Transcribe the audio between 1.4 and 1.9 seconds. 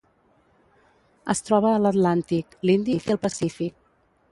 troba a